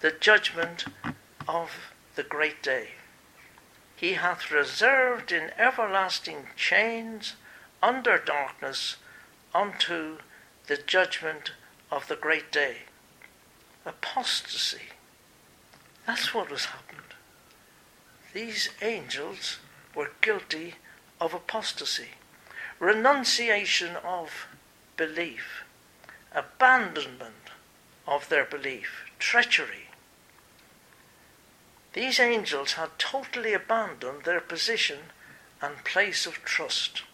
the 0.00 0.10
judgment 0.10 0.84
of 1.46 1.70
the 2.16 2.24
great 2.24 2.60
day. 2.60 2.88
He 3.94 4.14
hath 4.14 4.50
reserved 4.50 5.30
in 5.30 5.52
everlasting 5.56 6.48
chains 6.56 7.36
under 7.80 8.18
darkness 8.18 8.96
unto 9.54 10.18
the 10.66 10.76
judgment 10.76 11.52
of 11.88 12.08
the 12.08 12.16
great 12.16 12.50
day. 12.50 12.78
Apostasy. 13.86 14.88
That's 16.04 16.34
what 16.34 16.48
has 16.48 16.64
happened. 16.64 17.14
These 18.32 18.70
angels 18.82 19.60
were 19.94 20.10
guilty 20.20 20.74
of 21.20 21.32
apostasy, 21.32 22.08
renunciation 22.84 23.96
of 23.96 24.46
belief, 24.98 25.64
abandonment 26.34 27.48
of 28.06 28.28
their 28.28 28.44
belief, 28.44 29.06
treachery. 29.18 29.88
These 31.94 32.20
angels 32.20 32.74
had 32.74 32.98
totally 32.98 33.54
abandoned 33.54 34.24
their 34.24 34.40
position 34.40 34.98
and 35.62 35.82
place 35.84 36.26
of 36.26 36.44
trust. 36.44 37.04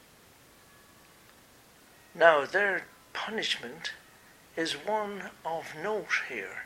Now, 2.16 2.44
their 2.44 2.86
punishment 3.12 3.92
is 4.56 4.72
one 4.72 5.30
of 5.44 5.76
note 5.80 6.24
here. 6.28 6.64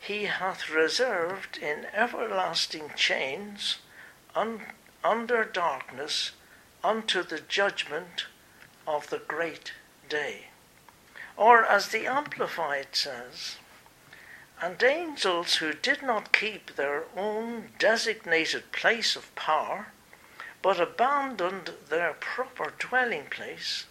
He 0.00 0.24
hath 0.24 0.68
reserved 0.68 1.56
in 1.56 1.86
everlasting 1.94 2.90
chains 2.96 3.78
un- 4.34 4.72
under 5.04 5.44
darkness 5.44 6.32
unto 6.84 7.22
the 7.22 7.40
judgment 7.40 8.26
of 8.86 9.08
the 9.08 9.18
great 9.18 9.72
day. 10.10 10.48
Or, 11.36 11.64
as 11.64 11.88
the 11.88 12.06
Amplified 12.06 12.88
says, 12.92 13.56
and 14.60 14.80
angels 14.82 15.56
who 15.56 15.72
did 15.72 16.02
not 16.02 16.32
keep 16.32 16.76
their 16.76 17.04
own 17.16 17.70
designated 17.78 18.70
place 18.70 19.16
of 19.16 19.34
power, 19.34 19.88
but 20.62 20.78
abandoned 20.78 21.72
their 21.88 22.12
proper 22.12 22.72
dwelling 22.78 23.26
place, 23.30 23.86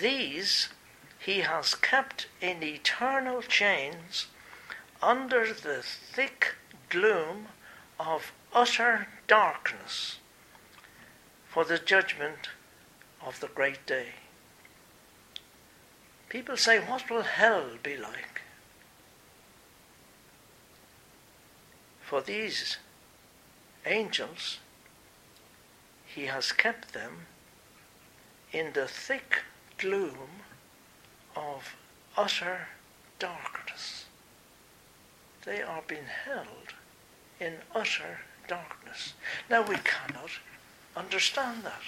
these 0.00 0.68
he 1.18 1.40
has 1.40 1.74
kept 1.74 2.28
in 2.40 2.62
eternal 2.62 3.42
chains 3.42 4.26
under 5.02 5.52
the 5.52 5.82
thick 5.82 6.54
gloom 6.88 7.48
of 7.98 8.32
utter 8.52 9.08
darkness 9.26 10.18
for 11.56 11.64
the 11.64 11.78
judgment 11.78 12.50
of 13.26 13.40
the 13.40 13.46
great 13.46 13.86
day. 13.86 14.08
People 16.28 16.54
say, 16.54 16.78
What 16.78 17.08
will 17.08 17.22
hell 17.22 17.64
be 17.82 17.96
like? 17.96 18.42
For 22.02 22.20
these 22.20 22.76
angels, 23.86 24.58
he 26.04 26.26
has 26.26 26.52
kept 26.52 26.92
them 26.92 27.20
in 28.52 28.74
the 28.74 28.86
thick 28.86 29.44
gloom 29.78 30.42
of 31.34 31.74
utter 32.18 32.68
darkness. 33.18 34.04
They 35.46 35.62
are 35.62 35.82
being 35.88 36.10
held 36.26 36.74
in 37.40 37.54
utter 37.74 38.18
darkness. 38.46 39.14
Now 39.48 39.62
we 39.62 39.76
cannot 39.76 40.32
understand 40.96 41.62
that. 41.64 41.82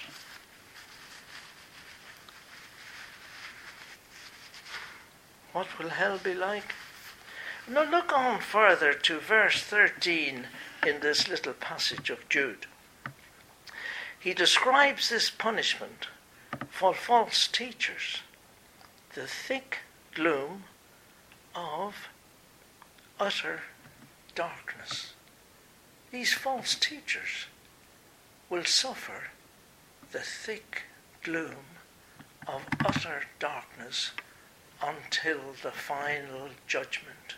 What 5.53 5.79
will 5.79 5.91
hell 5.91 6.19
be 6.19 6.35
like? 6.35 6.75
Now 7.69 7.85
look 7.85 8.13
on 8.17 8.41
further 8.41 8.93
to 8.93 9.19
verse 9.19 9.63
13 9.63 10.47
in 10.87 11.01
this 11.01 11.29
little 11.29 11.55
passage 11.55 12.11
of 12.11 12.29
Jude 12.29 12.67
he 14.19 14.35
describes 14.35 15.09
this 15.09 15.31
punishment 15.31 16.09
for 16.71 16.93
false 16.93 17.47
teachers 17.47 18.23
the 19.15 19.27
thick 19.27 19.79
gloom 20.15 20.65
of 21.55 22.09
utter 23.19 23.63
darkness. 24.35 25.15
These 26.11 26.35
false 26.35 26.75
teachers 26.75 27.47
will 28.51 28.65
suffer 28.65 29.25
the 30.13 30.21
thick 30.21 30.83
gloom 31.23 31.67
of 32.47 32.63
utter 32.85 33.25
darkness 33.39 34.13
until 34.83 35.39
the 35.63 35.71
final 35.71 36.49
judgment. 36.67 37.37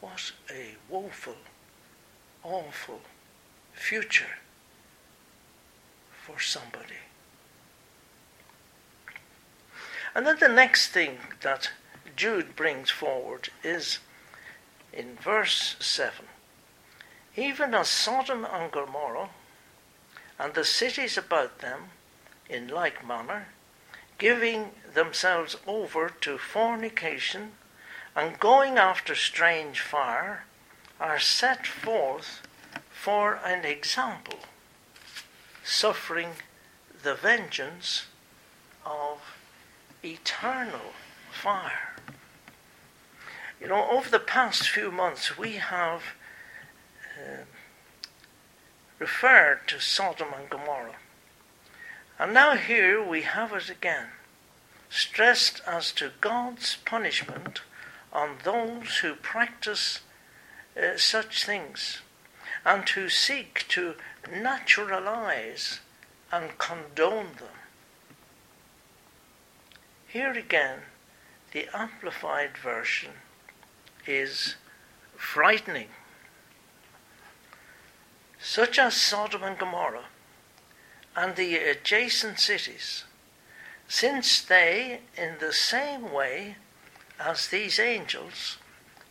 What 0.00 0.32
a 0.50 0.74
woeful, 0.88 1.36
awful 2.44 3.00
future 3.72 4.38
for 6.12 6.38
somebody. 6.38 7.02
And 10.14 10.26
then 10.26 10.38
the 10.38 10.48
next 10.48 10.88
thing 10.88 11.18
that 11.40 11.70
Jude 12.14 12.54
brings 12.54 12.90
forward 12.90 13.48
is 13.64 13.98
in 14.92 15.16
verse 15.16 15.76
7 15.80 16.26
Even 17.36 17.74
as 17.74 17.88
Sodom 17.88 18.44
and 18.44 18.70
Gomorrah 18.70 19.30
and 20.38 20.54
the 20.54 20.64
cities 20.64 21.16
about 21.16 21.60
them, 21.60 21.90
in 22.48 22.68
like 22.68 23.06
manner, 23.06 23.48
giving 24.18 24.72
themselves 24.92 25.56
over 25.66 26.10
to 26.20 26.36
fornication 26.36 27.52
and 28.14 28.38
going 28.38 28.76
after 28.76 29.14
strange 29.14 29.80
fire, 29.80 30.44
are 31.00 31.18
set 31.18 31.66
forth 31.66 32.42
for 32.90 33.40
an 33.44 33.64
example, 33.64 34.38
suffering 35.64 36.28
the 37.02 37.14
vengeance 37.14 38.06
of 38.84 39.18
eternal 40.04 40.92
fire. 41.32 41.96
You 43.60 43.68
know, 43.68 43.88
over 43.90 44.10
the 44.10 44.20
past 44.20 44.68
few 44.68 44.92
months, 44.92 45.38
we 45.38 45.54
have 45.54 46.02
uh, 47.22 47.44
referred 48.98 49.60
to 49.68 49.80
Sodom 49.80 50.28
and 50.36 50.48
Gomorrah. 50.50 50.96
And 52.18 52.34
now 52.34 52.56
here 52.56 53.02
we 53.02 53.22
have 53.22 53.52
it 53.52 53.68
again, 53.68 54.08
stressed 54.90 55.60
as 55.66 55.92
to 55.92 56.12
God's 56.20 56.76
punishment 56.84 57.62
on 58.12 58.36
those 58.44 58.98
who 58.98 59.14
practice 59.14 60.00
uh, 60.76 60.96
such 60.96 61.44
things 61.44 62.00
and 62.64 62.88
who 62.90 63.08
seek 63.08 63.66
to 63.68 63.94
naturalize 64.30 65.80
and 66.30 66.56
condone 66.58 67.32
them. 67.38 67.56
Here 70.06 70.32
again, 70.32 70.80
the 71.52 71.68
Amplified 71.74 72.56
Version 72.56 73.12
is 74.06 74.56
frightening. 75.16 75.88
Such 78.44 78.78
as 78.78 78.96
Sodom 78.96 79.44
and 79.44 79.56
Gomorrah 79.56 80.06
and 81.14 81.36
the 81.36 81.56
adjacent 81.58 82.40
cities, 82.40 83.04
since 83.86 84.42
they, 84.42 85.02
in 85.16 85.38
the 85.38 85.52
same 85.52 86.10
way 86.10 86.56
as 87.20 87.48
these 87.48 87.78
angels, 87.78 88.58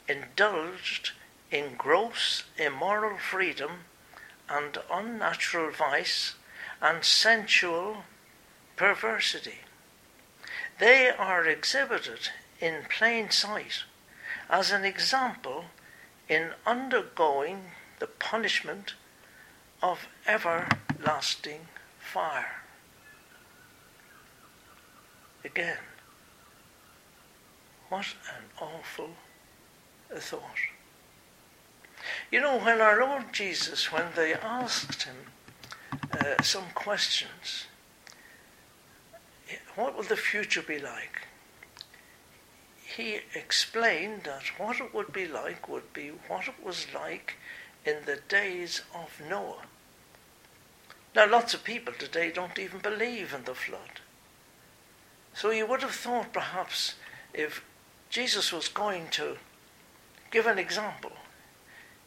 indulged 0.08 1.12
in 1.50 1.76
gross 1.76 2.44
immoral 2.58 3.17
freedom 3.17 3.86
and 4.50 4.78
unnatural 4.91 5.72
vice 5.72 6.36
and 6.82 7.06
sensual 7.06 8.04
perversity. 8.76 9.60
They 10.78 11.10
are 11.10 11.48
exhibited 11.48 12.30
in 12.60 12.84
plain 12.89 13.30
sight 13.30 13.84
as 14.50 14.72
an 14.72 14.84
example 14.84 15.65
in 16.28 16.52
undergoing 16.65 17.72
the 18.00 18.08
punishment 18.08 18.96
of 19.82 20.08
everlasting 20.28 21.67
fire. 22.00 22.62
Again, 25.44 25.78
what 27.89 28.06
an 28.30 28.44
awful 28.60 29.10
thought. 30.15 30.41
You 32.32 32.41
know, 32.41 32.60
when 32.60 32.80
our 32.80 33.00
Lord 33.00 33.34
Jesus, 33.34 33.91
when 33.91 34.06
they 34.15 34.34
asked 34.34 35.04
him 35.04 35.15
uh, 36.12 36.41
some 36.41 36.65
questions, 36.74 37.65
what 39.76 39.96
will 39.96 40.04
the 40.04 40.15
future 40.15 40.62
be 40.62 40.80
like? 40.80 41.28
He 42.86 43.20
explained 43.34 44.24
that 44.24 44.44
what 44.58 44.80
it 44.80 44.94
would 44.94 45.13
be 45.13 45.28
like 45.28 45.67
would 45.67 45.94
be 45.94 46.10
what 46.28 46.48
it 46.48 46.63
was 46.63 46.88
like 46.94 47.36
in 47.86 47.98
the 48.06 48.20
days 48.28 48.82
of 48.94 49.22
Noah. 49.30 49.63
Now, 51.13 51.30
lots 51.30 51.54
of 51.54 51.63
people 51.63 51.93
today 51.93 52.32
don't 52.32 52.58
even 52.58 52.80
believe 52.80 53.34
in 53.34 53.43
the 53.43 53.56
flood. 53.56 54.00
So 55.34 55.50
you 55.50 55.65
would 55.67 55.82
have 55.82 55.91
thought 55.91 56.34
perhaps 56.34 56.95
if 57.34 57.63
Jesus 58.10 58.52
was 58.54 58.67
going 58.67 59.08
to 59.12 59.38
give 60.32 60.47
an 60.47 60.58
example, 60.58 61.13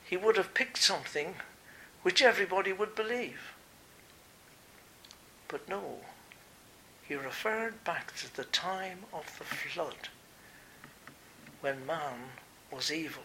he 0.05 0.17
would 0.17 0.37
have 0.37 0.55
picked 0.55 0.79
something 0.79 1.35
which 2.03 2.23
everybody 2.23 2.73
would 2.73 2.95
believe. 2.95 3.55
But 5.49 5.69
no, 5.69 5.99
he 7.07 7.14
referred 7.14 7.85
back 7.85 8.14
to 8.17 8.35
the 8.35 8.45
time 8.45 9.01
of 9.12 9.38
the 9.38 9.45
flood 9.45 10.09
when 11.61 11.87
man 11.87 12.31
was 12.71 12.93
evil. 12.93 13.23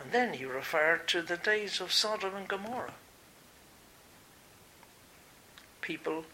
And 0.00 0.12
then 0.12 0.34
he 0.34 0.44
referred 0.44 1.08
to 1.08 1.22
the 1.22 1.36
days 1.36 1.80
of 1.80 1.92
Sodom 1.92 2.34
and 2.34 2.48
Gomorrah. 2.48 2.94
People 5.88 6.26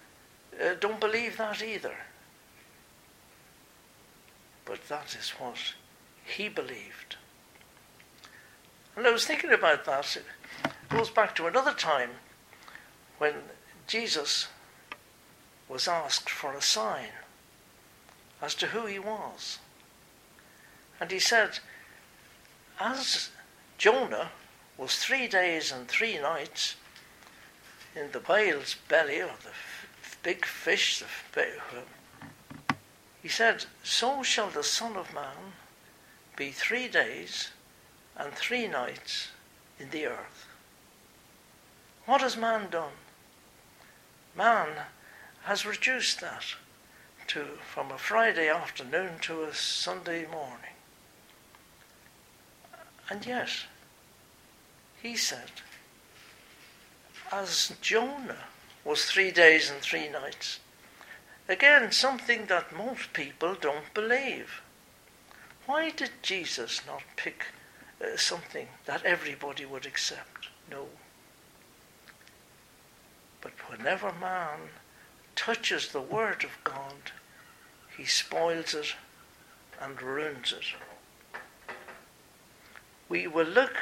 uh, 0.60 0.74
don't 0.80 0.98
believe 0.98 1.36
that 1.36 1.62
either. 1.62 1.94
But 4.64 4.88
that 4.88 5.14
is 5.14 5.30
what 5.38 5.74
he 6.24 6.48
believed. 6.48 7.14
And 8.96 9.06
I 9.06 9.12
was 9.12 9.26
thinking 9.26 9.52
about 9.52 9.84
that. 9.84 10.16
It 10.16 10.24
goes 10.88 11.08
back 11.08 11.36
to 11.36 11.46
another 11.46 11.72
time 11.72 12.10
when 13.18 13.34
Jesus 13.86 14.48
was 15.68 15.86
asked 15.86 16.28
for 16.28 16.54
a 16.54 16.60
sign 16.60 17.10
as 18.42 18.56
to 18.56 18.66
who 18.66 18.86
he 18.86 18.98
was. 18.98 19.60
And 20.98 21.12
he 21.12 21.20
said, 21.20 21.60
as 22.80 23.30
Jonah 23.78 24.32
was 24.76 24.96
three 24.96 25.28
days 25.28 25.70
and 25.70 25.86
three 25.86 26.18
nights 26.18 26.74
in 27.96 28.10
the 28.12 28.20
whale's 28.20 28.76
belly, 28.88 29.20
or 29.20 29.36
the 29.42 29.50
f- 29.50 30.18
big 30.22 30.44
fish, 30.44 31.02
the 31.32 31.42
um, 31.42 31.84
he 33.22 33.28
said, 33.28 33.64
So 33.82 34.22
shall 34.22 34.50
the 34.50 34.62
Son 34.62 34.96
of 34.96 35.14
Man 35.14 35.54
be 36.36 36.50
three 36.50 36.88
days 36.88 37.50
and 38.16 38.32
three 38.34 38.68
nights 38.68 39.28
in 39.78 39.90
the 39.90 40.06
earth. 40.06 40.46
What 42.06 42.20
has 42.20 42.36
man 42.36 42.68
done? 42.68 42.92
Man 44.36 44.68
has 45.44 45.64
reduced 45.64 46.20
that 46.20 46.44
to 47.28 47.44
from 47.72 47.90
a 47.90 47.98
Friday 47.98 48.48
afternoon 48.48 49.18
to 49.22 49.44
a 49.44 49.54
Sunday 49.54 50.26
morning. 50.26 50.76
And 53.08 53.24
yet, 53.24 53.50
he 55.02 55.16
said, 55.16 55.50
as 57.40 57.72
Jonah 57.80 58.44
was 58.84 59.04
three 59.04 59.32
days 59.32 59.70
and 59.70 59.80
three 59.80 60.08
nights, 60.08 60.60
Again, 61.48 61.92
something 61.92 62.46
that 62.46 62.74
most 62.74 63.12
people 63.12 63.54
don't 63.60 63.92
believe. 63.92 64.62
Why 65.66 65.90
did 65.90 66.10
Jesus 66.22 66.80
not 66.86 67.02
pick 67.16 67.46
uh, 68.00 68.16
something 68.16 68.68
that 68.86 69.04
everybody 69.04 69.66
would 69.66 69.84
accept? 69.84 70.48
No. 70.70 70.86
But 73.42 73.52
whenever 73.68 74.10
man 74.12 74.70
touches 75.36 75.88
the 75.88 76.00
Word 76.00 76.44
of 76.44 76.64
God, 76.64 77.12
he 77.94 78.06
spoils 78.06 78.72
it 78.72 78.94
and 79.78 80.00
ruins 80.00 80.54
it. 80.56 81.38
We 83.10 83.26
will 83.26 83.46
look 83.46 83.76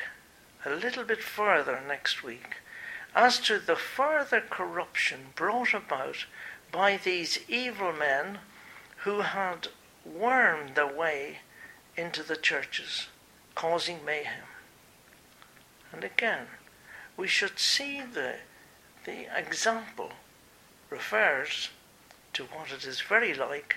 a 0.66 0.70
little 0.70 1.04
bit 1.04 1.22
further 1.22 1.80
next 1.86 2.24
week 2.24 2.56
as 3.14 3.38
to 3.38 3.58
the 3.58 3.76
further 3.76 4.40
corruption 4.40 5.26
brought 5.34 5.74
about 5.74 6.24
by 6.70 6.96
these 6.96 7.38
evil 7.48 7.92
men 7.92 8.38
who 8.98 9.20
had 9.20 9.68
wormed 10.04 10.74
their 10.74 10.86
way 10.86 11.38
into 11.96 12.22
the 12.22 12.36
churches, 12.36 13.08
causing 13.54 14.04
mayhem. 14.04 14.44
And 15.92 16.04
again, 16.04 16.46
we 17.16 17.28
should 17.28 17.58
see 17.58 18.00
the, 18.00 18.36
the 19.04 19.26
example 19.38 20.12
refers 20.88 21.68
to 22.32 22.44
what 22.44 22.72
it 22.72 22.84
is 22.84 23.00
very 23.02 23.34
like 23.34 23.76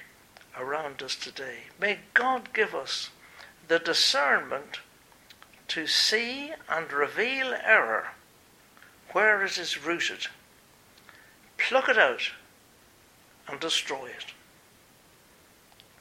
around 0.57 1.03
us 1.03 1.15
today. 1.15 1.65
May 1.79 1.99
God 2.13 2.53
give 2.53 2.73
us 2.73 3.09
the 3.67 3.79
discernment 3.79 4.79
to 5.67 5.87
see 5.87 6.53
and 6.69 6.91
reveal 6.93 7.53
error 7.53 8.11
where 9.15 9.45
it 9.45 9.57
is 9.57 9.85
rooted, 9.85 10.27
pluck 11.57 11.87
it 11.87 11.97
out 11.97 12.31
and 13.47 13.57
destroy 13.61 14.07
it. 14.07 14.33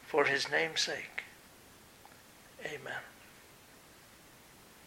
For 0.05 0.24
his 0.24 0.50
name's 0.50 0.81
sake. 0.81 1.22
Amen. 2.66 3.05